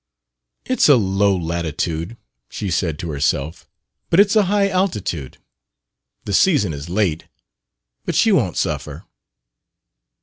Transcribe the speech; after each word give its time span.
"It's 0.65 0.89
a 0.89 0.95
low 0.95 1.37
latitude," 1.37 2.17
she 2.49 2.71
said 2.71 2.97
to 2.97 3.11
herself; 3.11 3.67
"but 4.09 4.19
it's 4.19 4.35
a 4.35 4.45
high 4.45 4.67
altitude. 4.67 5.37
The 6.25 6.33
season 6.33 6.73
is 6.73 6.89
late, 6.89 7.27
but 8.03 8.15
she 8.15 8.31
won't 8.31 8.57
suffer." 8.57 9.05